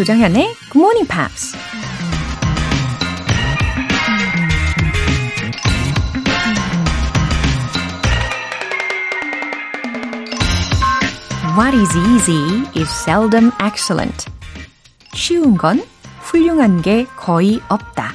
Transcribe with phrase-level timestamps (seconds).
[0.00, 1.54] 조정현의 Good Morning Pops.
[11.54, 14.24] What is easy is seldom excellent.
[15.12, 15.84] 쉬운 건
[16.22, 18.14] 훌륭한 게 거의 없다.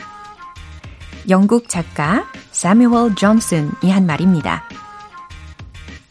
[1.30, 4.68] 영국 작가 사뮤얼 존슨이 한 말입니다.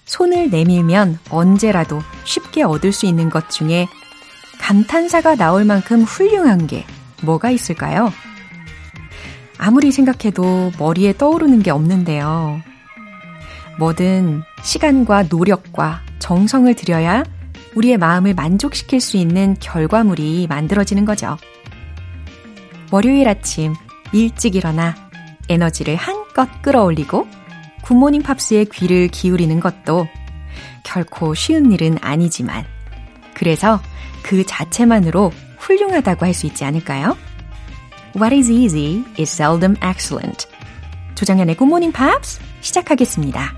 [0.04, 3.88] 손을 내밀면 언제라도 쉽게 얻을 수 있는 것 중에
[4.64, 6.86] 감탄사가 나올 만큼 훌륭한 게
[7.20, 8.10] 뭐가 있을까요?
[9.58, 12.62] 아무리 생각해도 머리에 떠오르는 게 없는데요.
[13.78, 17.24] 뭐든 시간과 노력과 정성을 들여야
[17.74, 21.36] 우리의 마음을 만족시킬 수 있는 결과물이 만들어지는 거죠.
[22.90, 23.74] 월요일 아침
[24.14, 24.94] 일찍 일어나
[25.50, 27.28] 에너지를 한껏 끌어올리고
[27.82, 30.08] 굿모닝 팝스의 귀를 기울이는 것도
[30.84, 32.64] 결코 쉬운 일은 아니지만
[33.34, 33.78] 그래서
[34.24, 37.16] 그 자체만으로 훌륭하다고 할 수 있지 않을까요?
[38.16, 40.48] What is easy is seldom excellent.
[41.14, 43.54] 조정현의 굿모닝 팝스 시작하겠습니다.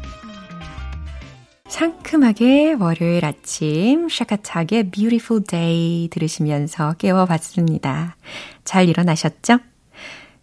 [1.68, 8.16] 상큼하게 월요일 아침 샤카타의 Beautiful Day 들으시면서 깨워봤습니다.
[8.64, 9.58] 잘 일어나셨죠?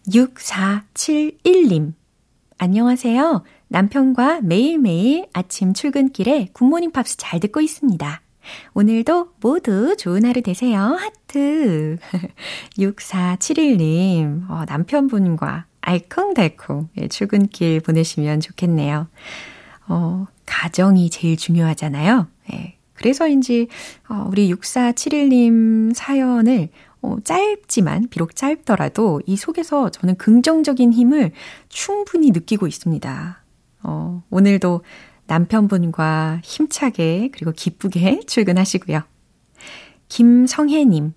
[0.09, 1.93] 6471님.
[2.57, 3.43] 안녕하세요.
[3.67, 8.22] 남편과 매일매일 아침 출근길에 굿모닝 팝스 잘 듣고 있습니다.
[8.73, 10.79] 오늘도 모두 좋은 하루 되세요.
[10.79, 11.97] 하트.
[12.77, 19.07] 6471님, 어, 남편분과 알콩달콩 예, 출근길 보내시면 좋겠네요.
[19.87, 22.27] 어, 가정이 제일 중요하잖아요.
[22.53, 23.67] 예, 그래서인지,
[24.09, 26.69] 어, 우리 6471님 사연을
[27.01, 31.31] 어, 짧지만, 비록 짧더라도 이 속에서 저는 긍정적인 힘을
[31.67, 33.43] 충분히 느끼고 있습니다.
[33.83, 34.81] 어, 오늘도
[35.33, 39.01] 남편분과 힘차게 그리고 기쁘게 출근하시고요.
[40.09, 41.13] 김성혜님.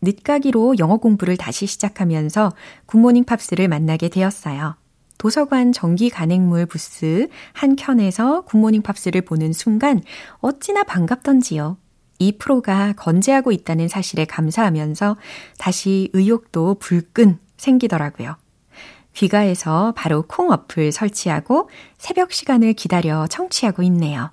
[0.00, 2.52] 늦깎이로 영어 공부를 다시 시작하면서
[2.86, 4.76] 굿모닝 팝스를 만나게 되었어요.
[5.18, 10.02] 도서관 정기 간행물 부스 한 켠에서 굿모닝 팝스를 보는 순간
[10.40, 11.76] 어찌나 반갑던지요.
[12.20, 15.16] 이 프로가 건재하고 있다는 사실에 감사하면서
[15.58, 18.36] 다시 의욕도 불끈 생기더라고요.
[19.18, 24.30] 귀가해서 바로 콩 어플 설치하고 새벽 시간을 기다려 청취하고 있네요.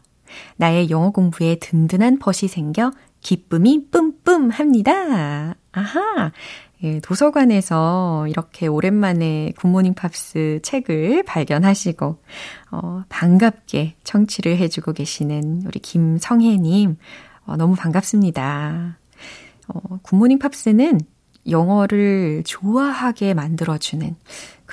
[0.58, 5.56] 나의 영어 공부에 든든한 벗이 생겨 기쁨이 뿜뿜 합니다.
[5.72, 6.32] 아하.
[6.84, 12.22] 예, 도서관에서 이렇게 오랜만에 굿모닝 팝스 책을 발견하시고,
[12.72, 16.98] 어, 반갑게 청취를 해주고 계시는 우리 김성혜님,
[17.46, 19.00] 어, 너무 반갑습니다.
[19.70, 21.00] 어, 굿모닝 팝스는
[21.50, 24.16] 영어를 좋아하게 만들어주는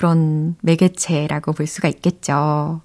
[0.02, 2.80] 그런 매개체라고 볼 수가 있겠죠.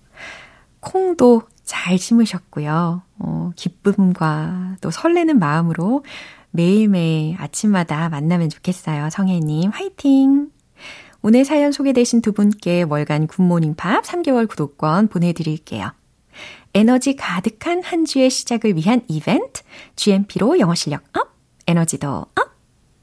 [0.82, 3.02] 콩도 잘 심으셨고요.
[3.18, 6.06] 어, 기쁨과 또 설레는 마음으로
[6.52, 9.10] 매일매일 아침마다 만나면 좋겠어요.
[9.10, 10.52] 성혜님, 화이팅!
[11.24, 15.92] 오늘 사연 소개되신 두 분께 월간 굿모닝 팝 3개월 구독권 보내드릴게요.
[16.76, 19.64] 에너지 가득한 한 주의 시작을 위한 이벤트,
[19.96, 21.34] GMP로 영어 실력 up,
[21.66, 22.48] 에너지도 up!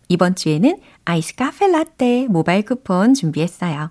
[0.08, 3.90] 이번 주에는 아이스 카페 라떼 모바일 쿠폰 준비했어요.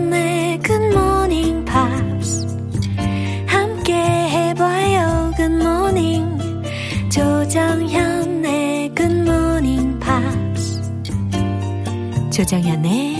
[12.31, 13.19] 조정현의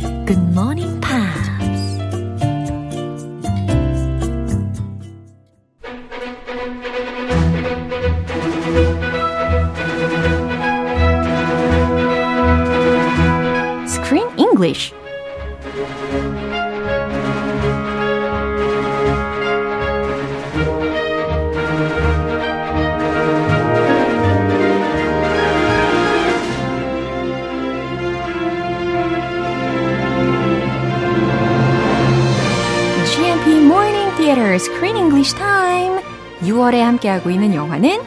[0.00, 0.99] Good Morning
[37.10, 38.00] 함께하고 있는 영화는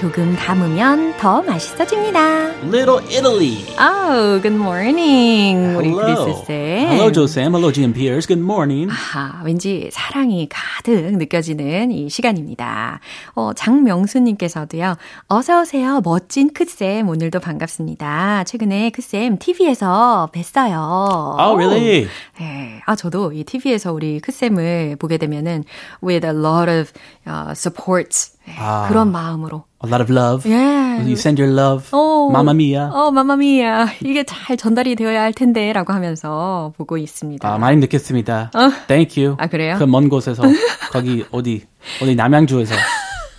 [0.00, 2.20] 조금 담으면 더 맛있어집니다.
[2.62, 3.66] Little Italy.
[3.78, 5.76] Oh, good morning.
[5.76, 5.92] 우리.
[5.92, 6.88] 그리스 쌤.
[6.88, 7.52] Hello, Joe Sam.
[7.52, 8.26] Hello, Jim Pierce.
[8.26, 8.90] Good morning.
[8.90, 13.00] 아하, 왠지 사랑이 가득 느껴지는 이 시간입니다.
[13.34, 14.96] 어, 장명수님께서도요,
[15.28, 16.00] 어서 오세요.
[16.02, 17.06] 멋진 크쌤.
[17.06, 18.44] 오늘도 반갑습니다.
[18.44, 21.38] 최근에 크쌤 TV에서 뵀어요.
[21.38, 22.08] Oh, really?
[22.38, 22.80] 네.
[22.86, 25.64] 아, 저도 이 TV에서 우리 크쌤을 보게 되면은
[26.02, 26.90] with a lot of
[27.28, 28.30] uh, support.
[28.46, 28.86] 네, 아.
[28.88, 29.64] 그런 마음으로.
[29.84, 30.50] A lot of love.
[30.50, 30.56] 예.
[31.00, 31.88] You send your love.
[31.92, 32.88] 어, Mamma mia.
[32.92, 33.86] 어, 마마미야.
[34.04, 37.48] 이게 잘 전달이 되어야 할 텐데, 라고 하면서 보고 있습니다.
[37.48, 38.50] 아, 많이 느꼈습니다.
[38.88, 39.36] Thank you.
[39.38, 39.76] 아, 그래요?
[39.78, 40.42] 그 먼 곳에서
[40.92, 41.64] 거기 어디
[42.02, 42.74] 어디 남양주에서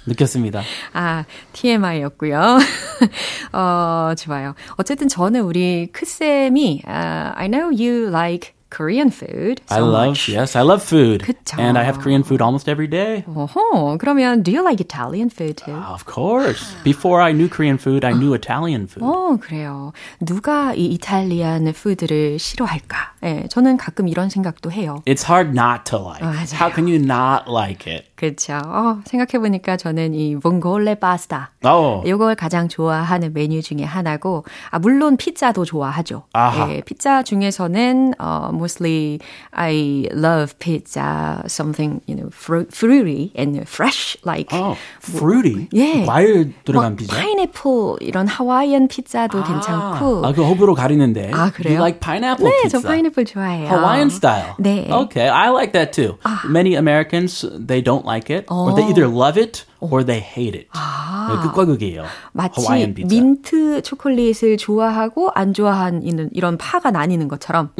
[0.08, 0.62] 느꼈습니다.
[0.94, 2.58] 아, TMI였고요.
[3.54, 4.56] 어, 좋아요.
[4.78, 10.29] 어쨌든 저는 우리 크쌤이 uh, I know you like Korean food so I love much.
[10.29, 11.23] yes, I love food.
[11.23, 11.57] 그쵸.
[11.57, 13.23] And I have Korean food almost every day.
[13.27, 15.73] 어허, 그러면 do you like Italian food too?
[15.73, 16.75] Of course.
[16.83, 19.05] Before I knew Korean food, I knew Italian food.
[19.07, 19.93] 어, 그래요.
[20.21, 23.15] 누가 이 이탈리안 푸드를 싫어할까?
[23.23, 25.01] 예, 저는 가끔 이런 생각도 해요.
[25.07, 26.21] It's hard not to like.
[26.27, 26.59] 맞아요.
[26.59, 28.05] How can you not like it?
[28.22, 28.54] 그렇죠.
[28.64, 32.08] 어, 생각해보니까 저는 이 봉골레 파스타 Oh.
[32.08, 36.24] 이걸 가장 좋아하는 메뉴 중에 하나고, 아, 물론 피자도 좋아하죠.
[36.34, 36.70] 아하.
[36.72, 39.18] 예, 피자 중에서는, 어, mostly
[39.52, 44.54] I love pizza, something, you know, fru- fruity and fresh, like.
[44.56, 45.68] Oh, fruity.
[45.74, 46.06] 예.
[46.06, 47.16] 과일 들어간 뭐, 피자.
[47.18, 50.26] 파인애플, 이런 하와이안 피자도 괜찮고.
[50.28, 51.32] 아, 그 호불호 가리는데.
[51.34, 51.74] 아, 그래요?
[51.74, 52.82] You like pineapple 네, pizza?
[52.82, 53.66] 저 파인애플 좋아해요.
[53.68, 54.54] Hawaiian style.
[54.60, 54.88] 네.
[54.92, 56.18] Okay, I like that too.
[56.48, 60.69] Many Americans they don't like it, or they either love it or they hate it.
[60.73, 62.05] 네, 극과 극이에요.
[62.33, 63.21] 마치 Hawaiian pizza.
[63.21, 66.03] 민트 초콜릿을 좋아하고 안 좋아하는
[66.33, 67.71] 이런 파가 나뉘는 것처럼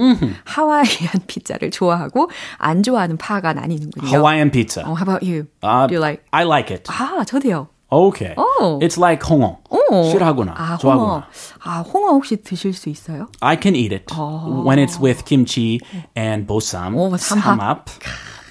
[0.45, 4.09] 하와이안 피자를 좋아하고 안 좋아하는 파가 나뉘는군요.
[4.09, 4.83] Hawaiian pizza.
[4.85, 5.47] Oh, how about you?
[5.63, 6.23] Uh, Do you like?
[6.33, 6.85] I like it.
[6.91, 7.69] 아, 저도요.
[7.89, 8.35] Okay.
[8.37, 8.81] Oh.
[8.83, 9.59] It's like 홍어.
[10.11, 10.55] 싫어하구나.
[10.57, 10.79] 아, 홍어.
[10.79, 11.27] 좋아하구나.
[11.63, 13.29] 아, 홍어 혹시 드실 수 있어요?
[13.41, 15.79] I can eat it when it's with kimchi
[16.17, 16.97] and bosam.
[16.99, 17.45] Oh, 삼합.
[17.45, 17.87] 삼합.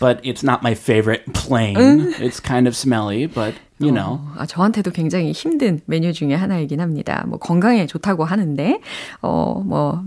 [0.01, 2.15] But it's not my favorite plain.
[2.19, 4.21] It's kind of smelly, but you know.
[4.37, 7.25] 아, 저한테도 굉장히 힘든 메뉴 중에 하나이긴 합니다.
[7.29, 8.81] 뭐 건강에 좋다고 하는데
[9.21, 10.03] 어, 뭐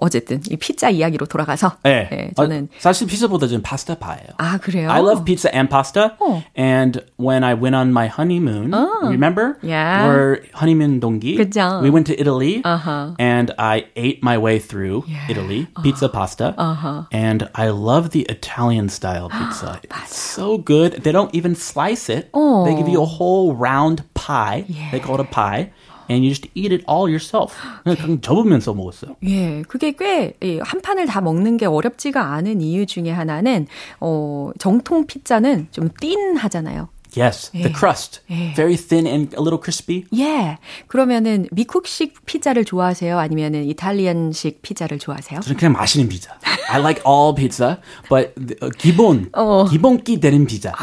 [0.00, 2.08] 어쨌든 이 피자 이야기로 돌아가서 네.
[2.10, 4.28] 네, 저는 어, 사실 피자보다 좀 파스타 파예요.
[4.38, 4.88] 아, 그래요?
[4.90, 6.14] I love pizza and pasta.
[6.20, 6.42] Oh.
[6.56, 8.70] And when I went on my honeymoon,
[9.02, 9.58] remember?
[9.60, 10.06] Yeah.
[10.06, 11.36] We're honeymoon 동기.
[11.36, 11.82] 그죠.
[11.82, 12.62] We went to Italy.
[12.64, 13.16] Uh-huh.
[13.18, 16.54] And I ate my way through Italy, pizza, pasta.
[16.56, 17.04] Uh-huh.
[17.10, 19.80] And I love the Italian style pizza.
[19.82, 21.02] it's so good.
[21.02, 22.30] They don't even slice it.
[22.32, 24.64] They give you a whole round pie.
[24.92, 25.72] They call it a pie.
[26.09, 27.53] And you just eat it all yourself.
[27.83, 29.15] 그냥, 접으면서 먹었어요.
[29.25, 33.67] 예, 그게 꽤, 예, 한 판을 다 먹는 게 어렵지가 않은 이유 중에 하나는,
[33.99, 36.89] 어, 정통 피자는 좀 띵하잖아요.
[37.15, 38.21] Yes, the crust.
[38.55, 40.05] Very thin and a little crispy.
[40.17, 40.57] 예.
[40.87, 43.19] 그러면은 미국식 피자를 좋아하세요?
[43.19, 45.41] 아니면은 이탈리안식 피자를 좋아하세요?
[45.41, 46.31] 저는 그냥 맛있는 피자.
[46.69, 47.77] I like all pizza,
[48.09, 49.65] but the, uh, 기본 어.
[49.69, 50.73] 기본기 되는 피자.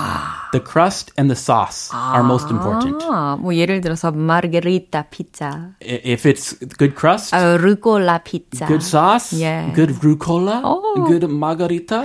[0.53, 3.05] The crust and the sauce are most important.
[3.09, 8.67] 아, 뭐 예를 들어서 마르게리타 피자, If it's good crust, 아, 르골라 피자.
[8.67, 9.73] good sauce, Yeah.
[9.75, 11.05] good rucola, 어.
[11.07, 12.03] good margarita,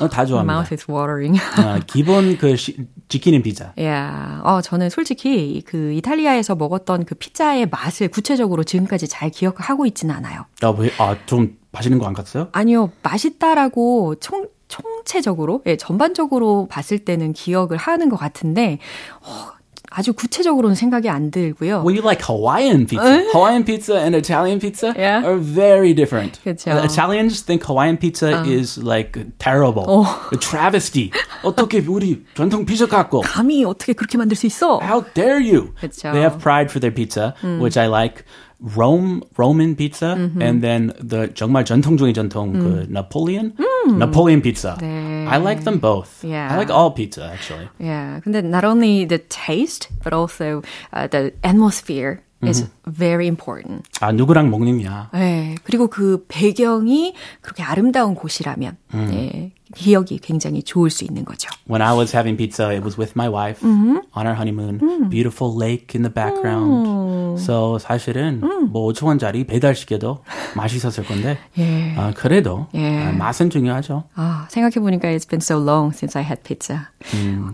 [0.00, 0.52] 어, 다 좋아합니다.
[0.52, 1.38] Mouth is watering.
[1.58, 2.76] 어, 기본 그 시,
[3.08, 3.72] 지키는 피자.
[3.80, 10.14] 야, 어, 저는 솔직히 그 이탈리아에서 먹었던 그 피자의 맛을 구체적으로 지금까지 잘 기억하고 있지는
[10.16, 10.44] 않아요.
[10.62, 12.48] 아, 왜, 아, 좀 맛있는 거 안 갔어요?
[12.52, 18.78] 아니요, 맛있다라고 총, 총체적으로, 예, 전반적으로 봤을 때는 기억을 하는 것 같은데,
[19.22, 19.58] 어,
[19.90, 21.82] 아주 구체적으로는 생각이 안 들고요.
[21.82, 23.24] Well, you like Hawaiian pizza.
[23.32, 25.24] Hawaiian pizza and Italian pizza Yeah.
[25.24, 26.38] are very different.
[26.44, 26.70] 그쵸.
[26.70, 31.10] Uh, Italians think Hawaiian pizza is like terrible, a travesty.
[31.42, 33.22] 어떻게 우리 전통 피자 갖고?
[33.22, 34.78] 감히 어떻게 그렇게 만들 수 있어?
[34.82, 35.72] How dare you?
[35.80, 36.12] 그쵸.
[36.12, 38.24] They have pride for their pizza, which I like.
[38.63, 43.51] Rome Roman pizza, and then the 정말 전통 중의 전통 그 Napoleon
[43.87, 44.77] Napoleon pizza.
[44.79, 45.27] 네.
[45.27, 46.23] I like them both.
[46.23, 46.47] Yeah.
[46.49, 47.67] I like all pizza actually.
[47.77, 50.61] Yeah, 근데 not only the taste, but also
[50.93, 53.82] uh, the atmosphere is very important.
[54.00, 55.10] 아 누구랑 먹느냐?
[55.12, 61.50] 네, 그리고 그 배경이 그렇게 아름다운 곳이라면, 네, 기억이 굉장히 좋을 수 있는 거죠.
[61.68, 65.08] When I was having pizza, it was with my wife on our honeymoon.
[65.10, 67.38] Beautiful lake in the background.
[67.38, 68.40] So 사실은
[68.70, 70.24] 뭐 5천 원짜리 배달시켜도
[70.56, 71.94] 맛있었을 건데 예.
[71.96, 72.98] 아, 그래도 예.
[73.04, 74.04] 아, 맛은 중요하죠.
[74.14, 76.80] 아, 생각해 보니까 it's been so long since I had pizza.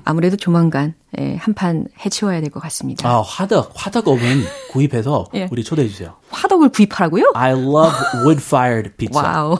[0.05, 3.09] 아무래도 조만간 예, 한판 해치워야 될 것 같습니다.
[3.09, 5.49] 아, 화덕, 화덕 오븐 구입해서 와서 예.
[5.51, 6.15] 우리 초대해 주세요.
[6.31, 7.33] 화덕을 구입하라고요?
[7.35, 9.23] I love wood-fired pizza.
[9.23, 9.59] Wow.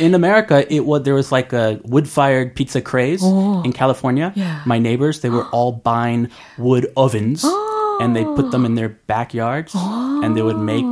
[0.00, 3.62] In America, it was there was like a wood-fired pizza craze oh.
[3.64, 4.32] in California.
[4.34, 4.62] Yeah.
[4.66, 6.28] My neighbors, they were all buying
[6.58, 7.44] wood ovens.
[8.00, 10.84] and they put them in their backyards and they would make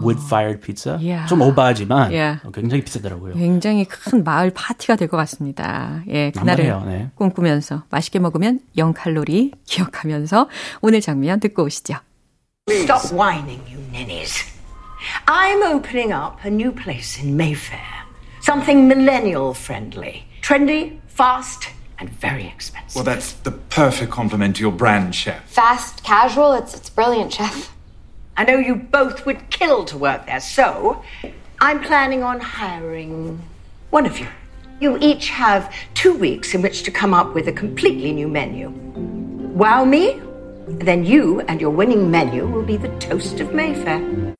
[0.00, 0.96] wood-fired pizza.
[1.02, 1.26] Yeah.
[1.28, 2.38] 좀 오바하지만 yeah.
[2.54, 3.34] 굉장히 비싸더라고요.
[3.34, 6.02] 굉장히 큰 마을 파티가 될 것 같습니다.
[6.08, 7.10] 예, 그날을 네.
[7.16, 10.48] 꿈꾸면서 맛있게 먹으면 0 칼로리 기억하면서
[10.80, 11.96] 오늘 장면 듣고 오시죠.
[12.70, 14.42] Stop whining, you ninnies.
[15.28, 18.04] I'm opening up a new place in Mayfair.
[18.40, 20.24] Something millennial friendly.
[20.40, 21.68] Trendy, fast,
[21.98, 22.94] and very expensive.
[22.94, 25.46] Well, that's the perfect compliment to your brand, chef.
[25.46, 27.70] Fast, casual, it's, it's brilliant, chef.
[28.34, 31.04] I know you both would kill to work there, so
[31.60, 33.42] I'm planning on hiring
[33.90, 34.28] one of you.
[34.80, 38.70] You each have two weeks in which to come up with a completely new menu.
[38.70, 40.22] Wow me,
[40.66, 44.34] then you and your winning menu will be the toast of Mayfair.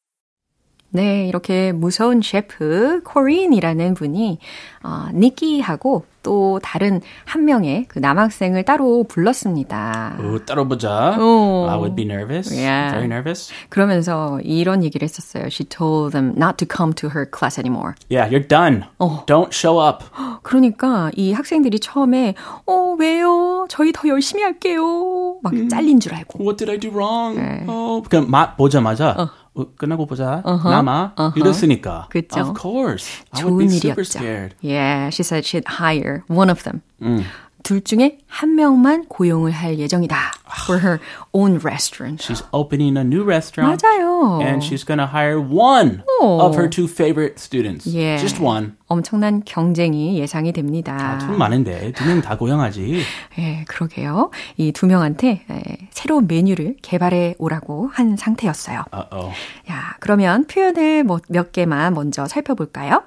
[0.95, 4.39] 네, 이렇게 무서운 셰프 코린이라는 분이
[4.85, 10.17] 어, 니키하고 또 다른 한 명의 그 남학생을 따로 불렀습니다.
[10.23, 11.19] 오, 따로 보자.
[11.19, 11.67] 오.
[11.69, 12.49] I would be nervous.
[12.55, 12.93] Yeah.
[12.93, 13.53] Very nervous.
[13.71, 15.47] 그러면서 이런 얘기를 했었어요.
[15.47, 17.95] She told them not to come to her class anymore.
[18.09, 18.85] Yeah, you're done.
[19.01, 19.27] 어.
[19.27, 20.05] Don't show up.
[20.43, 22.37] 그러니까 이 학생들이 처음에
[22.67, 23.67] 어, 왜요?
[23.69, 25.39] 저희 더 열심히 할게요.
[25.43, 25.69] 막 음.
[25.69, 26.39] 잘린 줄 알고.
[26.39, 27.37] What did I do wrong?
[27.37, 27.65] 네.
[27.67, 29.44] 어, 그냥 마, 보자마자 어.
[29.54, 30.42] 끝나고 보자.
[30.44, 31.14] Uh-huh, 남아.
[31.16, 31.38] Uh-huh.
[31.38, 32.08] 이랬으니까.
[32.11, 32.40] 그쵸.
[32.40, 33.06] Of course.
[33.32, 34.54] I would be super scared.
[34.61, 36.82] Yeah, she said she'd hire one of them.
[37.00, 37.25] 음.
[37.64, 40.16] 둘 중에 한 명만 고용을 할 예정이다.
[40.68, 40.99] For her
[41.33, 42.23] own restaurant.
[42.23, 43.83] She's opening a new restaurant.
[43.83, 44.38] 맞아요.
[44.40, 46.40] And she's gonna hire one 오.
[46.42, 47.88] of her two favorite students.
[47.88, 48.21] Yeah.
[48.21, 48.76] Just one.
[48.87, 50.94] 엄청난 경쟁이 예상이 됩니다.
[51.00, 53.02] 아, 돈 많은데 두 명 다 고용하지.
[53.38, 54.30] 예, 그러게요.
[54.59, 58.85] 이 두 명한테 에, 새로운 메뉴를 개발해 오라고 한 상태였어요.
[58.92, 59.33] Uh-oh.
[59.71, 63.02] 야, 그러면 표현을 뭐 몇 개만 먼저 살펴볼까요?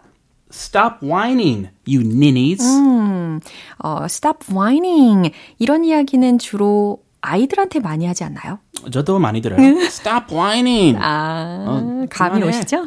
[0.57, 2.63] Stop whining, you ninnies.
[2.65, 3.39] 음,
[3.77, 5.31] 어, stop whining.
[5.59, 8.57] 이런 이야기는 주로 아이들한테 많이 하지 않나요?
[8.91, 9.59] 저도 많이 들어요.
[9.85, 10.97] Stop whining.
[10.99, 12.85] 아, 어, 감이 오시죠?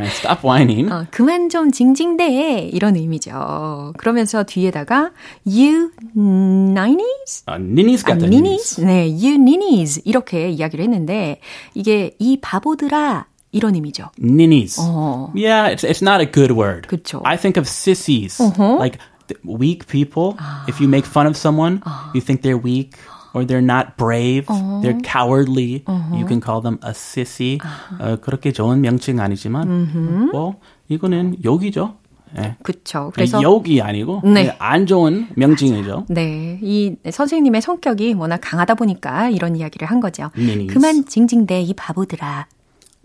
[0.00, 0.92] Stop whining.
[0.92, 3.92] 어, 그만 좀 징징대 이런 의미죠.
[3.98, 5.10] 그러면서 뒤에다가
[5.46, 7.44] you ninnies?
[7.46, 8.24] 아, ninnies 같다.
[8.24, 8.80] 아, ninnies.
[8.80, 11.40] 네, you ninnies 이렇게 이야기를 했는데
[11.74, 14.10] 이게 이 바보들아 이런 의미죠.
[14.18, 14.78] Ninnies.
[14.80, 15.30] 어.
[15.34, 16.88] Yeah, it's, it's not a good word.
[16.88, 17.22] 그쵸.
[17.24, 18.40] I think of sissies.
[18.40, 18.76] Uh-huh.
[18.76, 18.98] Like
[19.44, 20.34] weak people.
[20.38, 20.68] 아.
[20.68, 22.10] If you make fun of someone, 아.
[22.14, 22.96] you think they're weak.
[23.36, 24.80] or they're not brave, uh-huh.
[24.80, 25.84] they're cowardly.
[25.86, 26.16] Uh-huh.
[26.16, 27.60] You can call them a sissy.
[27.60, 27.98] Uh-huh.
[28.00, 30.32] 어, 그렇게 좋은 명칭 아니지만 uh-huh.
[30.32, 30.56] 뭐
[30.88, 31.96] 이거는 욕이죠.
[32.34, 32.56] 네.
[32.62, 33.12] 그렇죠.
[33.14, 34.54] 그래서 욕이 아니고 네.
[34.58, 36.06] 안 좋은 명칭이죠.
[36.08, 40.30] 네, 이 선생님의 성격이 워낙 강하다 보니까 이런 이야기를 한 거죠.
[40.36, 40.72] Minis.
[40.72, 42.46] 그만 징징대 이 바보들아.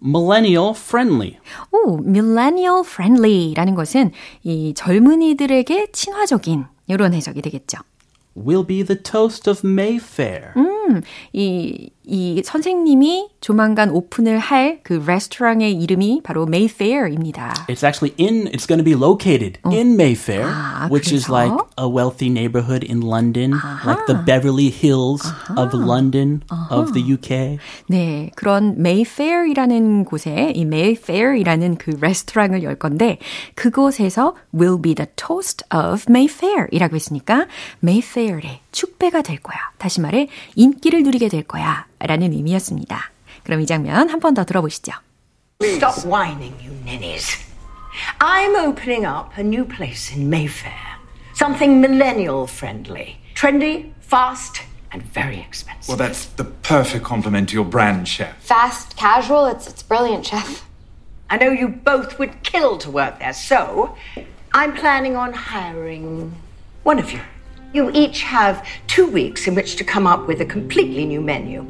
[0.02, 1.38] millennial friendly.
[1.72, 4.12] 오, millennial friendly라는 것은
[4.42, 7.78] 이 젊은이들에게 친화적인 이런 해석이 되겠죠.
[8.36, 10.52] will be the toast of Mayfair.
[10.56, 11.00] 음,
[11.32, 17.53] 이, 이 선생님이 조만간 오픈을 할 그 레스토랑의 이름이 바로 Mayfair입니다.
[17.67, 19.71] It's actually in, it's going to be located 어.
[19.71, 21.15] in Mayfair, 아, which 그래서?
[21.15, 23.85] is like a wealthy neighborhood in London, 아하.
[23.85, 25.55] like the Beverly Hills 아하.
[25.57, 26.75] of London, 아하.
[26.75, 27.57] of the UK.
[27.87, 33.17] 네, 그런 Mayfair이라는 곳에 이 Mayfair이라는 그 레스토랑을 열 건데
[33.55, 37.47] 그곳에서 will be the toast of Mayfair이라고 했으니까
[37.83, 39.57] Mayfair의 축배가 될 거야.
[39.77, 41.85] 다시 말해 인기를 누리게 될 거야.
[42.00, 43.10] 라는 의미였습니다.
[43.44, 44.92] 그럼 이 장면 한 번 더 들어보시죠.
[45.62, 47.36] Stop whining, you ninnies.
[48.20, 50.98] I'm opening up a new place in Mayfair.
[51.34, 53.16] Something millennial friendly.
[53.34, 54.62] Trendy, fast,
[54.92, 55.88] and very expensive.
[55.88, 58.36] Well, that's the perfect compliment to your brand, chef.
[58.42, 60.64] Fast, casual, it's, it's brilliant, chef.
[61.30, 63.94] I know you both would kill to work there, so
[64.52, 66.32] I'm planning on hiring
[66.84, 67.20] one of you.
[67.73, 71.61] You each have two weeks in which to come up with a completely new menu.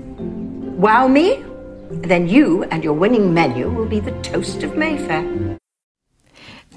[0.77, 1.43] Wow me?
[1.91, 5.59] Then you and your winning menu will be the toast of Mayfair.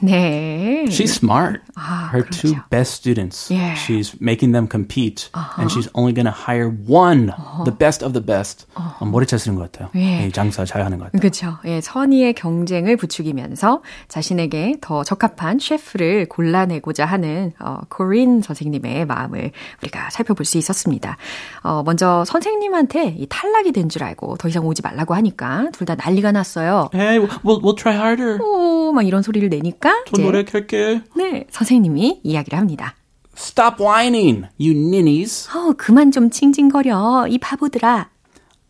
[0.00, 0.84] 네.
[0.88, 1.60] She's smart.
[1.76, 2.48] 아, Her 그렇죠.
[2.48, 3.50] two best students.
[3.50, 3.74] Yeah.
[3.74, 5.30] She's making them compete.
[5.34, 5.62] Uh-huh.
[5.62, 7.64] And she's only going to hire one, uh-huh.
[7.64, 8.66] the best of the best.
[8.76, 9.04] Uh-huh.
[9.08, 9.88] 머리 잘 쓰는 것 같아요.
[9.94, 10.28] 예.
[10.30, 11.20] 장사 잘 하는 것 같아요.
[11.20, 11.58] 그렇죠.
[11.64, 20.10] 예, 선의의 경쟁을 부추기면서 자신에게 더 적합한 셰프를 골라내고자 하는 어, 코린 선생님의 마음을 우리가
[20.10, 21.16] 살펴볼 수 있었습니다.
[21.62, 25.94] 어, 먼저 선생님한테 이 탈락이 된 줄 알고 더 이상 오지 말라고 하니까 둘 다
[25.94, 26.88] 난리가 났어요.
[26.94, 28.38] Hey, we'll, we'll try harder.
[28.42, 31.02] 오, 막 이런 소리를 내니까 저 노력할게.
[31.16, 32.94] 네, 선생님이 이야기를 합니다.
[33.36, 35.48] Stop whining, you ninnies.
[35.50, 38.10] 어, 그만 좀 칭칭거려, 이 바보들아.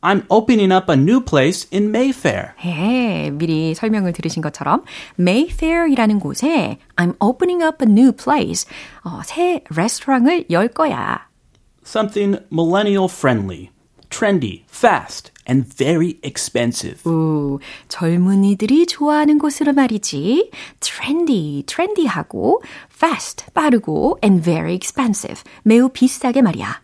[0.00, 2.50] I'm opening up a new place in Mayfair.
[2.66, 4.84] 예, 미리 설명을 들으신 것처럼
[5.18, 8.66] Mayfair이라는 곳에 I'm opening up a new place.
[9.02, 11.28] 어, 새 레스토랑을 열 거야.
[11.86, 13.70] Something millennial friendly,
[14.10, 17.09] trendy, fast, and very expensive.
[17.09, 20.51] 오, 젊은이들이 좋아하는 곳으로 말이지.
[20.79, 22.61] trendy, trendy하고
[22.91, 26.81] fast, 빠르고 and very expensive, 매우 비싸게 말이야.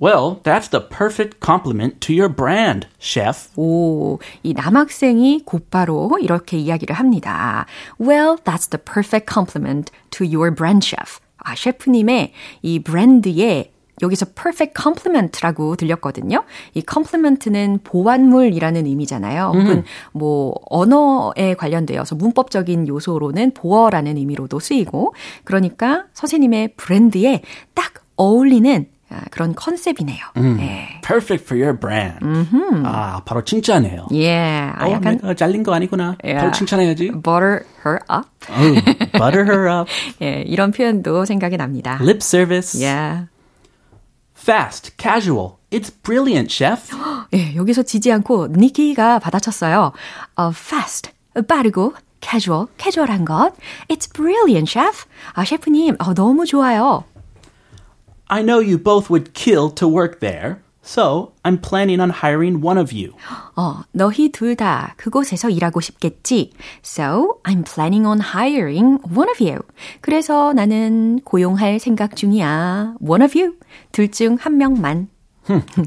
[0.00, 3.50] Well, that's the perfect compliment to your brand, chef.
[3.56, 7.66] 오, 이 남학생이 곧바로 이렇게 이야기를 합니다.
[8.00, 11.20] Well, that's the perfect compliment to your brand chef.
[11.36, 16.43] 아, 셰프님의 이 브랜드에 여기서 perfect compliment라고 들렸거든요.
[16.73, 19.51] 이 compliment는 보완물이라는 의미잖아요.
[19.55, 27.41] 혹은 뭐 언어에 관련되어서 문법적인 요소로는 보어라는 의미로도 쓰이고 그러니까 선생님의 브랜드에
[27.73, 28.87] 딱 어울리는
[29.29, 30.19] 그런 컨셉이네요.
[30.37, 30.99] 음, 네.
[31.05, 32.17] Perfect for your brand.
[32.25, 32.83] 음흠.
[32.85, 34.07] 아, 바로 칭찬해요.
[34.13, 34.37] 예,
[34.75, 36.17] 아, 어, 약간 내가 잘린 거 아니구나.
[36.25, 36.33] 예.
[36.35, 37.11] 바로 칭찬해야지.
[37.11, 38.27] butter her up.
[38.49, 38.81] Oh,
[39.13, 39.89] butter her up.
[40.21, 41.97] 예, 이런 표현도 생각이 납니다.
[42.01, 42.83] Lip service.
[42.83, 43.25] 예.
[44.44, 45.58] Fast, casual.
[45.70, 46.90] It's brilliant, chef.
[47.34, 49.92] 예, 여기서 지지 않고 니키가 받아쳤어요.
[50.36, 51.10] 어, fast,
[51.46, 53.52] 빠르고 casual, 캐주얼한 것.
[53.88, 55.04] It's brilliant, chef.
[55.34, 57.04] 아, 셰프님, 어, 너무 좋아요.
[58.28, 62.77] I know you both would kill to work there, So I'm planning on hiring one
[62.79, 63.13] of you.
[63.55, 66.51] 어, 너희 둘 다 그곳에서 일하고 싶겠지.
[66.83, 69.59] So, I'm planning on hiring one of you.
[70.01, 72.95] 그래서 나는 고용할 생각 중이야.
[73.01, 73.55] One of you.
[73.91, 75.07] 둘 중 한 명만.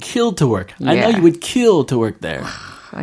[0.01, 0.75] kill to work.
[0.81, 1.17] I know Yeah.
[1.19, 2.43] you would kill to work there.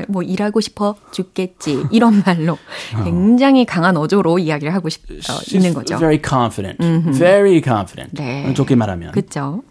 [0.08, 1.86] 뭐 일하고 싶어 죽겠지.
[1.92, 2.58] 이런 말로
[3.04, 5.98] 굉장히 강한 어조로 이야기를 하고 싶, 어, 있는 거죠.
[6.00, 6.78] very confident.
[7.18, 8.12] Very confident.
[8.16, 8.54] 네.
[8.54, 9.12] 좋게 말하면.
[9.12, 9.62] 그쵸?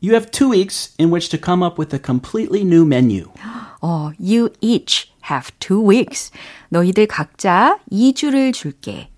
[0.00, 3.30] You have two weeks in which to come up with a completely new menu.
[3.80, 6.32] 어, you each have two weeks.
[6.70, 9.08] 너희들 각자 2주를 줄게.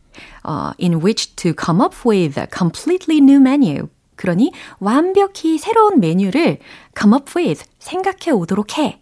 [0.42, 3.88] 어, in which to come up with a completely new menu.
[4.16, 6.58] 그러니 완벽히 새로운 메뉴를
[6.96, 9.00] come up with, 생각해 오도록 해.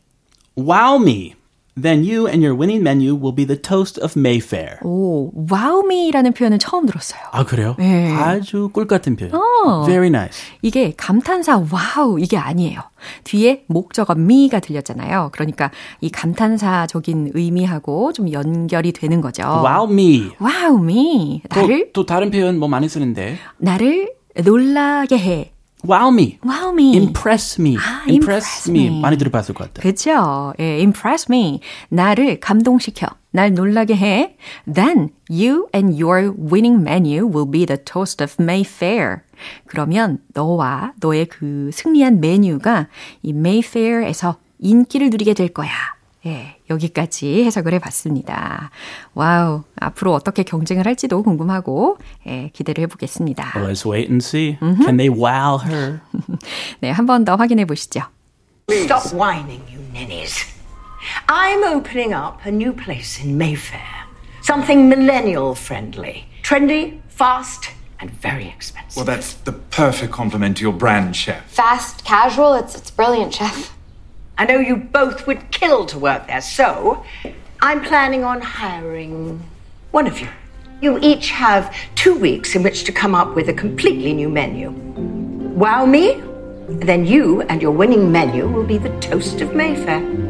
[0.56, 1.34] Wow me!
[1.79, 4.79] Then you and your winning menu will be the toast of Mayfair.
[4.83, 7.21] 오, wow me라는 표현은 처음 들었어요.
[7.31, 7.75] 아, 그래요?
[7.77, 8.11] 네.
[8.11, 9.33] 아주 꿀 같은 표현.
[9.35, 9.85] 어.
[9.85, 10.41] Very nice.
[10.61, 12.81] 이게 감탄사 wow 이게 아니에요.
[13.23, 15.29] 뒤에 목적어 me가 들렸잖아요.
[15.33, 19.43] 그러니까 이 감탄사적인 의미하고 좀 연결이 되는 거죠.
[19.43, 20.31] Wow me.
[20.39, 23.37] wow me 또, 나를 또 다른 표현 뭐 많이 쓰는데.
[23.57, 24.13] 나를
[24.43, 25.51] 놀라게 해.
[25.85, 26.39] Wow me.
[26.43, 26.95] 와우 me.
[26.97, 27.77] Impress me.
[27.77, 28.87] 아, impress impress me.
[28.87, 29.01] me.
[29.01, 29.83] 많이 들어봤을 것 같아요.
[29.83, 30.53] 그죠?
[30.59, 31.59] 예, impress me.
[31.89, 33.07] 나를 감동시켜.
[33.31, 34.37] 날 놀라게 해.
[34.71, 39.21] Then you and your winning menu will be the toast of Mayfair.
[39.67, 42.87] 그러면 너와 너의 그 승리한 메뉴가
[43.21, 45.69] 이 Mayfair에서 인기를 누리게 될 거야.
[46.27, 48.69] 예, 여기까지 해석을 해봤습니다.
[49.13, 53.53] 와우, 앞으로 어떻게 경쟁을 할지도 궁금하고, 예, 기대를 해보겠습니다.
[53.55, 54.57] Let's wait and see.
[54.59, 55.99] Can they wow her?
[56.81, 58.01] 네, 한 번 더 확인해 보시죠.
[58.69, 60.45] Stop whining, you ninnies.
[61.29, 63.87] I'm opening up a new place in Mayfair.
[64.41, 66.25] Something millennial friendly.
[66.43, 67.69] Trendy, fast,
[68.01, 68.97] and very expensive.
[68.97, 71.45] Well, that's the perfect compliment to your brand, chef.
[71.49, 73.71] Fast, casual, it's, it's brilliant, chef.
[74.39, 77.03] I know you both would kill to work there, so
[77.59, 79.43] I'm planning on hiring
[79.89, 80.29] one of you.
[80.79, 84.69] You each have two weeks in which to come up with a completely new menu.
[84.69, 86.21] Wow me,
[86.69, 90.26] then you and your winning menu will be the toast of Mayfair.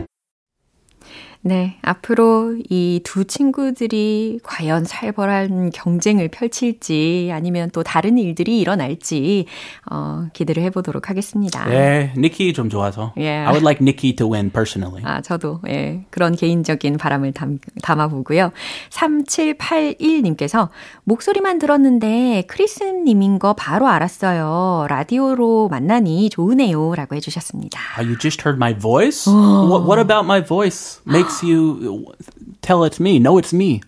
[1.48, 9.46] 네, 앞으로 이 두 친구들이 과연 살벌한 경쟁을 펼칠지 아니면 또 다른 일들이 일어날지
[9.90, 11.64] 어, 기대를 해보도록 하겠습니다.
[11.70, 13.14] 네, Nikki 좀 좋아서.
[13.16, 13.48] Yeah.
[13.48, 15.02] I would like Nikki to win personally.
[15.06, 18.52] 아, 저도, 예, 그런 개인적인 바람을 담, 담아보고요.
[18.90, 20.68] 3781님께서
[21.06, 24.88] 목소리만 들었는데 크리스님인 거 바로 알았어요.
[24.90, 26.94] 라디오로 만나니 좋으네요.
[26.96, 27.80] 라고 해주셨습니다.
[27.98, 29.28] Oh, you just heard my voice?
[29.32, 32.06] What, what about my voice makes you
[32.62, 33.18] tell it's me?
[33.18, 33.82] No, it's me.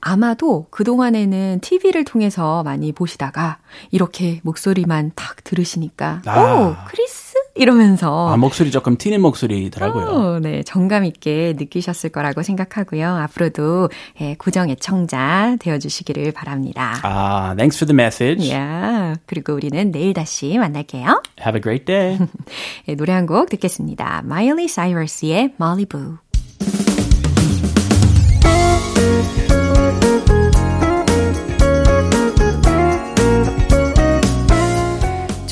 [0.00, 3.58] 아마도 그동안에는 TV를 통해서 많이 보시다가
[3.90, 6.40] 이렇게 목소리만 딱 들으시니까, 아.
[6.40, 7.34] 오, 크리스?
[7.56, 8.30] 이러면서.
[8.32, 10.06] 아, 목소리 조금 튀는 목소리더라고요.
[10.06, 13.08] 어, 네, 정감 있게 느끼셨을 거라고 생각하고요.
[13.08, 13.90] 앞으로도
[14.22, 16.94] 예, 고정 애청자 되어 주시기를 바랍니다.
[17.04, 18.50] Ah, thanks for the message.
[18.52, 21.22] 야, 그리고 우리는 내일 다시 만날게요.
[21.40, 22.18] Have a great day.
[22.88, 24.22] 예, 노래 한 곡 듣겠습니다.
[24.24, 26.16] 마일리 사이러스의 Malibu.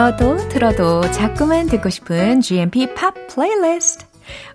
[0.00, 4.06] 들어도 들어도 자꾸만 듣고 싶은 GMP 팝 플레이리스트.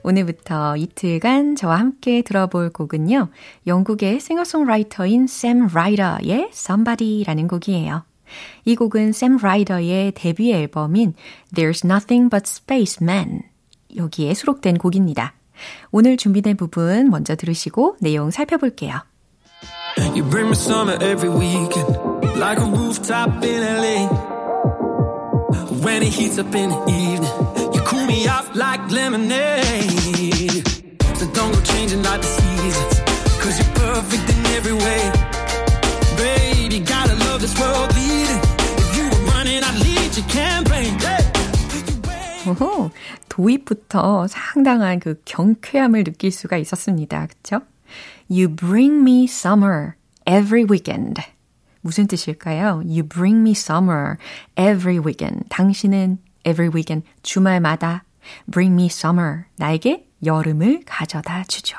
[0.02, 3.30] 오늘부터 이틀간 저와 함께 들어볼 곡은요.
[3.68, 8.06] 영국의 싱어송라이터인 샘 라이더의 Somebody라는 곡이에요.
[8.66, 11.14] 이 곡은 샘 라이더의 데뷔 앨범인
[11.54, 13.44] There's Nothing But Spaceman
[13.96, 15.36] 여기에 수록된 곡입니다.
[15.92, 19.04] 오늘 준비된 부분 먼저 들으시고 내용 살펴볼게요.
[20.16, 22.00] You bring me summer every weekend
[22.36, 24.35] like a rooftop in LA.
[25.85, 30.67] When it heats up in the evening, you cool me off like lemonade.
[31.19, 33.01] So don't go changing like the seasons,
[33.43, 35.03] cause you're perfect in every way.
[36.17, 38.41] Baby, gotta love this world leading.
[38.83, 40.97] If you were running, I'd lead your campaign.
[42.47, 42.91] 오호,
[43.29, 47.27] 도입부터 상당한 그 경쾌함을 느낄 수가 있었습니다.
[47.27, 47.61] 그쵸?
[48.31, 51.21] You bring me summer every weekend.
[51.86, 52.82] 무슨 뜻일까요?
[52.84, 54.18] You bring me summer
[54.58, 55.48] every weekend.
[55.50, 58.04] 당신은 every weekend 주말마다
[58.52, 61.78] bring me summer 나에게 여름을 가져다 주죠.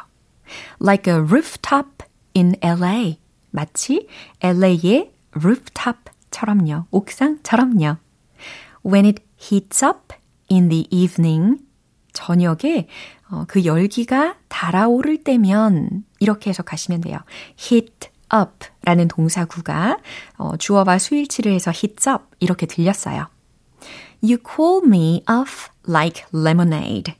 [0.80, 2.04] Like a rooftop
[2.36, 3.18] in LA.
[3.50, 4.06] 마치
[4.40, 6.86] LA의 rooftop처럼요.
[6.92, 7.96] 옥상처럼요.
[8.86, 10.14] When it heats up
[10.48, 11.58] in the evening.
[12.12, 12.86] 저녁에
[13.28, 17.18] 어, 그 열기가 달아오를 때면 이렇게 해석하시면 돼요.
[17.58, 19.98] heat up 라는 동사구가
[20.36, 23.28] 어, 주어와 수일치를 해서 hits up 이렇게 들렸어요.
[24.22, 27.14] You cool me off like lemonade.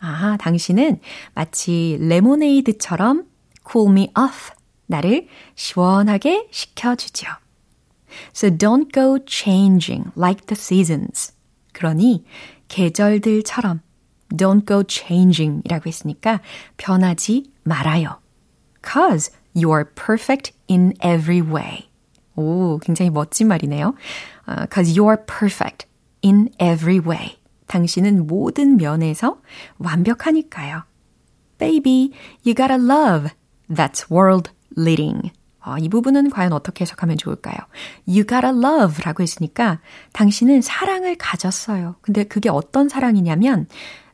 [0.00, 1.00] 아, 당신은
[1.34, 3.26] 마치 레모네이드처럼
[3.70, 4.52] cool me off.
[4.86, 7.26] 나를 시원하게 식혀주죠.
[8.34, 11.34] So don't go changing like the seasons.
[11.72, 12.24] 그러니
[12.68, 13.82] 계절들처럼
[14.30, 16.40] don't go changing 이라고 했으니까
[16.76, 18.20] 변하지 말아요.
[18.84, 21.88] Cause You are perfect in every way.
[22.36, 23.94] 오, 굉장히 멋진 말이네요.
[24.46, 25.86] Uh, Cause you are perfect
[26.22, 27.38] in every way.
[27.66, 29.40] 당신은 모든 면에서
[29.78, 30.84] 완벽하니까요.
[31.58, 32.12] Baby,
[32.44, 33.30] you gotta love.
[33.68, 35.32] That's world leading.
[35.60, 37.56] 어, 이 부분은 과연 어떻게 해석하면 좋을까요?
[38.06, 39.80] You gotta love 라고 했으니까
[40.12, 41.96] 당신은 사랑을 가졌어요.
[42.00, 43.66] 근데 그게 어떤 사랑이냐면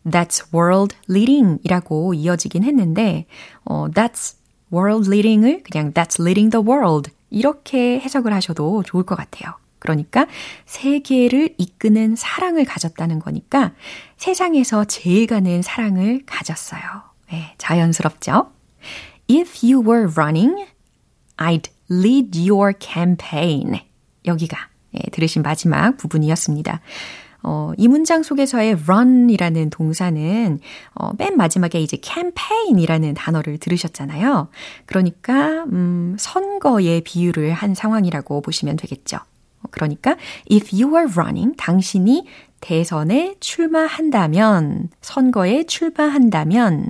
[0.04, 3.26] That's world leading 이라고 이어지긴 했는데
[3.64, 4.36] 어, That's
[4.74, 9.54] world leading을 그냥 that's leading the world 이렇게 해석을 하셔도 좋을 것 같아요.
[9.78, 10.26] 그러니까
[10.64, 13.72] 세계를 이끄는 사랑을 가졌다는 거니까
[14.16, 16.80] 세상에서 제일 가는 사랑을 가졌어요.
[17.30, 18.50] 네, 자연스럽죠?
[19.30, 20.66] If you were running,
[21.36, 23.80] I'd lead your campaign.
[24.26, 24.56] 여기가
[24.94, 26.80] 예, 들으신 마지막 부분이었습니다.
[27.44, 30.58] 어, 이 문장 속에서의 run이라는 동사는
[30.94, 34.48] 어, 맨 마지막에 이제 campaign이라는 단어를 들으셨잖아요.
[34.86, 39.18] 그러니까 음, 선거에 비유를 한 상황이라고 보시면 되겠죠.
[39.70, 40.16] 그러니까
[40.50, 42.26] if you are running 당신이
[42.60, 46.88] 대선에 출마한다면 선거에 출마한다면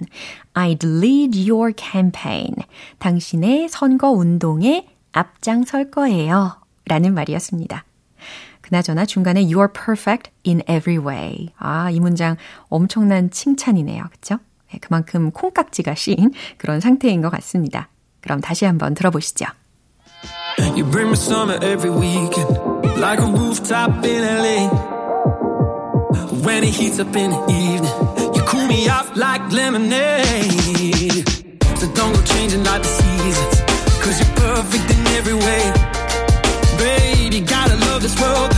[0.54, 2.54] I'd lead your campaign
[2.98, 6.60] 당신의 선거 운동에 앞장설 거예요.
[6.86, 7.84] 라는 말이었습니다.
[8.64, 11.50] 그나저나 중간에 You are perfect in every way.
[11.58, 12.36] 아, 이 문장
[12.70, 14.04] 엄청난 칭찬이네요.
[14.10, 14.38] 그쵸?
[14.72, 17.90] 네, 그만큼 콩깍지가 씌인 그런 상태인 것 같습니다.
[18.22, 19.44] 그럼 다시 한번 들어보시죠.
[20.76, 22.48] You bring me summer every weekend
[22.96, 24.68] Like a rooftop in LA
[26.42, 27.92] When it heats up in the evening
[28.34, 31.28] You cool me off like lemonade
[31.76, 33.60] So don't go changing like the seasons
[34.00, 35.83] Cause you're perfect in every way
[38.04, 38.54] this world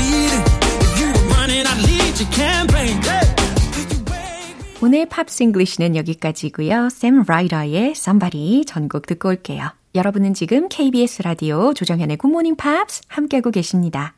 [4.83, 6.91] 오늘 팝스 English는 여기까지고요.
[6.91, 9.71] 샘 라이더의 Somebody 전곡 듣고 올게요.
[9.95, 14.15] 여러분은 지금 KBS 라디오 조정현의 굿모닝 팝스 함께하고 계십니다.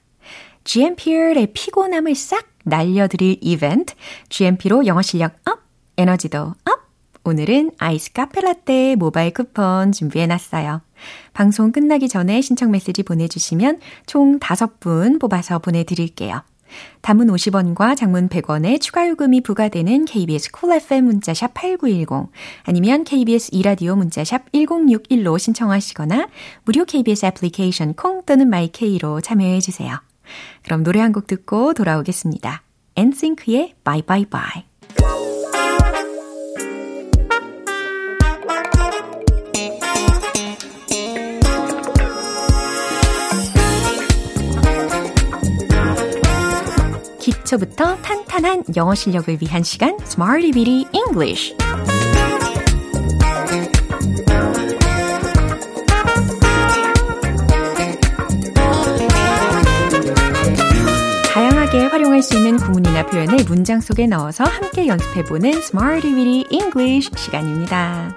[0.64, 3.94] GMP의 피곤함을 싹 날려드릴 이벤트
[4.28, 5.60] GMP로 영어 실력 up,
[5.96, 6.77] 에너지도 up!
[7.28, 10.80] 오늘은 아이스 카페라떼 모바일 쿠폰 준비해놨어요.
[11.34, 16.42] 방송 끝나기 전에 신청 메시지 보내주시면 총 5분 뽑아서 보내드릴게요.
[17.02, 22.30] 단문 50원과 장문 100원의 추가 요금이 부과되는 KBS cool FM 문자샵 8910
[22.64, 26.28] 아니면 KBS 2라디오 문자샵 1061로 신청하시거나
[26.64, 30.00] 무료 KBS 애플리케이션 콩 또는 my K로 참여해 주세요.
[30.64, 32.62] 그럼 노래 한 곡 듣고 돌아오겠습니다.
[32.96, 34.02] 엔싱크의 Bye
[47.48, 51.56] 기초부터 탄탄한 영어 실력을 위한 시간 Smarty Bitty English
[61.90, 68.14] 활용할 수 있는 구문이나 표현을 문장 속에 넣어서 함께 연습해보는 Smarty Bitty English 시간입니다.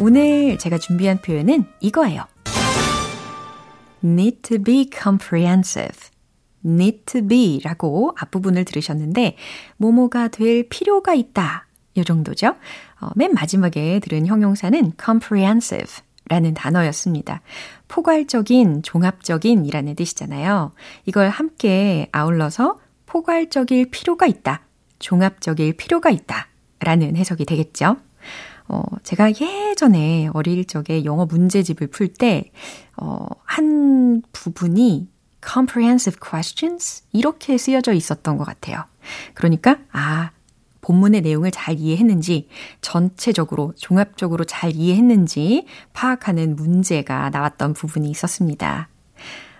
[0.00, 2.24] 오늘 제가 준비한 표현은 이거예요.
[4.04, 6.09] need to be comprehensive.
[6.64, 9.36] Need to be 라고 앞부분을 들으셨는데,
[9.76, 11.66] 뭐뭐가 될 필요가 있다.
[11.94, 12.54] 이 정도죠.
[13.00, 17.40] 어, 맨 마지막에 들은 형용사는 comprehensive 라는 단어였습니다.
[17.88, 20.72] 포괄적인, 종합적인 이라는 뜻이잖아요.
[21.06, 24.62] 이걸 함께 아울러서 포괄적일 필요가 있다.
[25.00, 26.46] 종합적일 필요가 있다.
[26.78, 27.96] 라는 해석이 되겠죠.
[28.68, 32.52] 어, 제가 예전에 어릴 적에 영어 문제집을 풀 때,
[32.96, 35.08] 어, 한 부분이
[35.44, 38.84] comprehensive questions 이렇게 쓰여져 있었던 것 같아요.
[39.34, 40.30] 그러니까 아
[40.80, 42.48] 본문의 내용을 잘 이해했는지
[42.80, 48.88] 전체적으로 종합적으로 잘 이해했는지 파악하는 문제가 나왔던 부분이 있었습니다.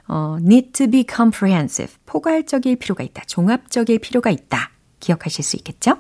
[0.09, 3.23] 어, need to be comprehensive 포괄적일 필요가 있다.
[3.27, 4.71] 종합적일 필요가 있다.
[4.99, 5.99] 기억하실 수 있겠죠?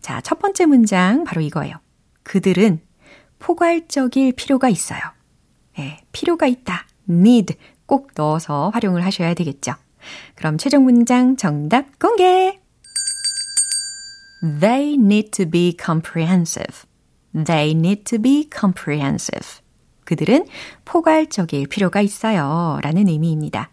[0.00, 1.76] 자, 첫 번째 문장 바로 이거예요.
[2.22, 2.80] 그들은
[3.38, 5.00] 포괄적일 필요가 있어요.
[5.78, 6.86] 네, 필요가 있다.
[7.08, 7.56] need
[7.90, 9.74] 꼭 넣어서 활용을 하셔야 되겠죠.
[10.36, 12.60] 그럼 최종 문장 정답 공개!
[14.60, 16.84] They need to be comprehensive.
[17.34, 19.58] They need to be comprehensive.
[20.04, 20.46] 그들은
[20.84, 22.78] 포괄적일 필요가 있어요.
[22.80, 23.70] 라는 의미입니다.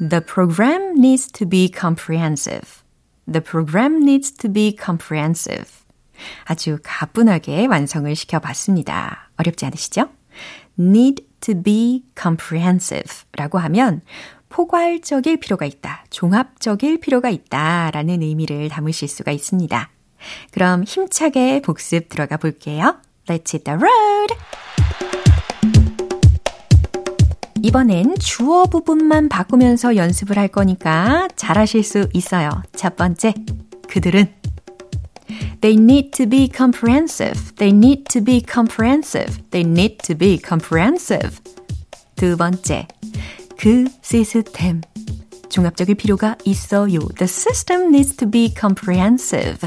[0.00, 2.82] The program needs to be comprehensive.
[3.30, 5.70] The program needs to be comprehensive.
[6.44, 9.30] 아주 가뿐하게 완성을 시켜봤습니다.
[9.36, 10.08] 어렵지 않으시죠?
[10.78, 14.02] need to be comprehensive 라고 하면
[14.48, 19.90] 포괄적일 필요가 있다, 종합적일 필요가 있다 라는 의미를 담으실 수가 있습니다.
[20.50, 22.96] 그럼 힘차게 복습 들어가 볼게요.
[23.26, 24.34] Let's hit the road!
[27.62, 32.50] 이번엔 주어 부분만 바꾸면서 연습을 할 거니까 잘하실 수 있어요.
[32.74, 33.34] 첫 번째,
[33.88, 34.32] 그들은
[35.61, 37.55] They need to be comprehensive.
[37.55, 39.39] They need to be comprehensive.
[39.51, 41.39] They need to be comprehensive.
[42.15, 42.87] 두 번째,
[43.57, 44.81] 그 시스템.
[45.49, 46.99] 종합적일 필요가 있어요.
[47.17, 49.59] The system needs to be comprehensive.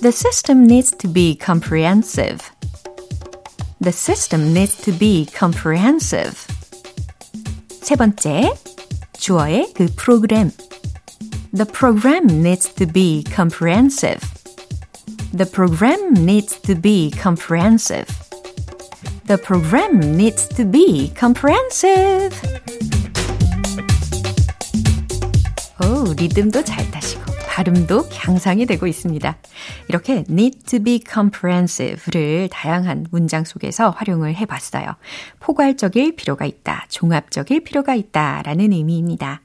[0.00, 2.38] The system needs to be comprehensive.
[3.82, 6.34] The system needs to be comprehensive.
[7.82, 8.54] 세 번째,
[9.18, 10.50] 주어의 그 프로그램.
[11.55, 14.19] The program needs to be comprehensive.
[15.31, 18.07] The program needs to be comprehensive.
[19.27, 22.35] The program needs to be comprehensive.
[25.79, 29.37] 오, 리듬도 잘 타시고 발음도 향상이 되고 있습니다.
[29.89, 34.95] 이렇게 need to be comprehensive를 다양한 문장 속에서 활용을 해봤어요.
[35.39, 39.41] 포괄적일 필요가 있다, 종합적일 필요가 있다라는 의미입니다.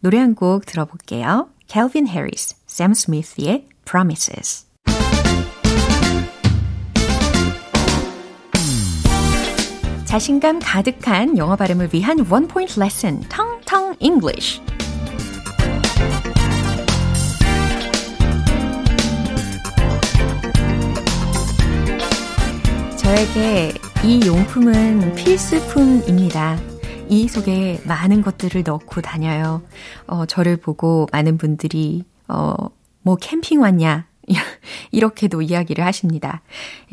[0.00, 1.48] 노래 한 곡 들어볼게요.
[1.68, 4.66] Calvin Harris, Sam Smith의 Promises.
[10.04, 14.60] 자신감 가득한 영어 발음을 위한 원 포인트 레슨, 텅텅 English.
[22.96, 23.72] 저에게
[24.04, 26.58] 이 용품은 필수품입니다.
[27.08, 29.62] 이 속에 많은 것들을 넣고 다녀요.
[30.06, 32.54] 어, 저를 보고 많은 분들이, 어,
[33.02, 34.06] 뭐 캠핑 왔냐?
[34.90, 36.42] 이렇게도 이야기를 하십니다.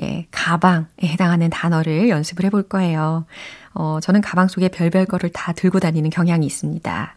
[0.02, 3.26] 예, 가방에 해당하는 단어를 연습을 해볼 거예요.
[3.73, 7.15] 어, 저는 가방 속에 별별 거를 다 들고 다니는 경향이 있습니다.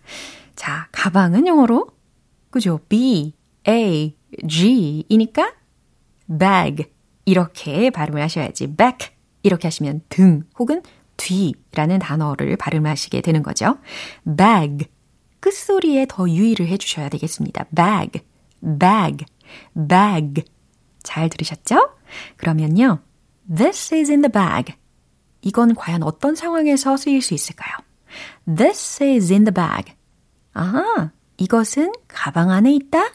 [0.54, 1.88] 자, 가방은 영어로,
[2.50, 2.80] 그죠?
[2.88, 3.34] B,
[3.68, 4.16] A,
[4.48, 5.52] G 이니까
[6.26, 6.86] bag.
[7.26, 8.74] 이렇게 발음을 하셔야지.
[8.74, 9.10] back.
[9.42, 10.82] 이렇게 하시면 등 혹은
[11.16, 13.78] 뒤라는 단어를 발음하시게 되는 거죠.
[14.24, 14.86] bag.
[15.40, 17.64] 끝소리에 더 유의를 해 주셔야 되겠습니다.
[17.74, 18.20] bag,
[18.78, 19.24] bag,
[19.88, 20.44] bag.
[21.02, 21.90] 잘 들으셨죠?
[22.36, 23.00] 그러면요.
[23.54, 24.74] This is in the bag.
[25.42, 27.72] 이건 과연 어떤 상황에서 쓰일 수 있을까요?
[28.46, 29.94] This is in the bag.
[30.54, 33.12] 아, 이것은 가방 안에 있다?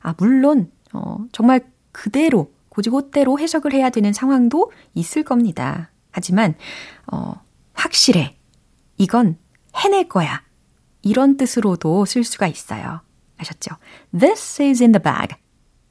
[0.00, 1.60] 아, 물론, 어, 정말
[1.92, 5.90] 그대로, 고지고대로 해석을 해야 되는 상황도 있을 겁니다.
[6.10, 6.54] 하지만,
[7.12, 7.34] 어,
[7.74, 8.36] 확실해.
[8.96, 9.38] 이건
[9.76, 10.42] 해낼 거야.
[11.02, 13.00] 이런 뜻으로도 쓸 수가 있어요.
[13.38, 13.76] 아셨죠?
[14.18, 15.36] This is in the bag.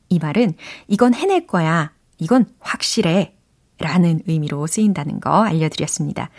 [0.09, 0.53] 이 말은
[0.87, 1.91] 이건 해낼 거야.
[2.17, 3.33] 이건 확실해.
[3.79, 6.29] 라는 의미로 쓰인다는 거 알려드렸습니다.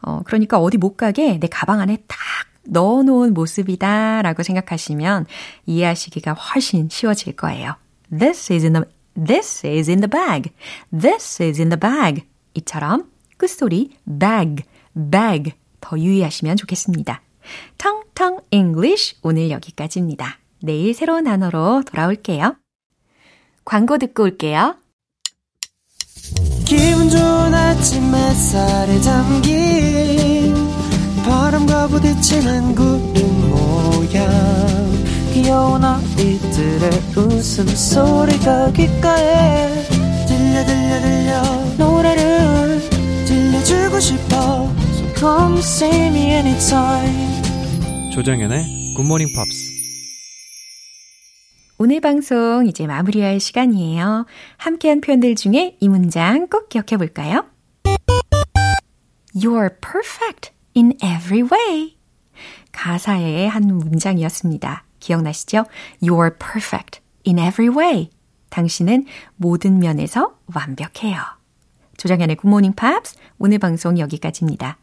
[0.00, 2.18] 어, 그러니까 어디 못 가게 내 가방 안에 딱
[2.64, 5.26] 넣어놓은 모습이다 라고 생각하시면
[5.66, 7.76] 이해하시기가 훨씬 쉬워질 거예요.
[8.10, 10.50] This is in the, this is in the bag.
[10.90, 12.24] This is in the bag.
[12.54, 17.22] 이처럼 끝소리 bag, bag 더 유의하시면 좋겠습니다.
[17.78, 20.38] 텅텅 English 오늘 여기까지입니다.
[20.62, 22.56] 내일 새로운 단어로 돌아올게요.
[23.64, 24.76] 광고 듣고 올게요.
[26.64, 30.54] 기분 좋은 아침 햇살에 담긴
[31.24, 34.26] 바람과 부딪히는 구름 모양
[35.32, 39.84] 귀여운 아이들의 웃음소리가 귓가에
[40.26, 41.42] 들려 들려 들려
[41.78, 42.25] 노래를
[43.96, 44.36] 들려주고 싶어
[44.92, 49.76] So come see me anytime 조정연의 굿모닝 팝스
[51.78, 54.24] 오늘 방송 이제 마무리할 시간이에요.
[54.56, 57.44] 함께한 표현들 중에 이 문장 꼭 기억해 볼까요?
[59.34, 61.96] You're perfect in every way.
[62.72, 64.84] 가사의 한 문장이었습니다.
[65.00, 65.64] 기억나시죠?
[66.02, 68.10] You're perfect in every way.
[68.48, 69.04] 당신은
[69.36, 71.36] 모든 면에서 완벽해요.
[71.98, 74.78] 조정현의 굿모닝 팝스 오늘 방송 여기까지입니다.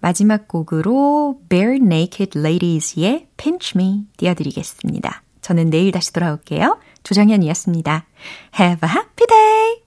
[0.00, 5.22] 마지막 곡으로 Bare Naked Ladies의 Pinch Me 띄워드리겠습니다.
[5.40, 6.78] 저는 내일 다시 돌아올게요.
[7.02, 8.06] 조정현이었습니다.
[8.58, 9.57] Have a happy day!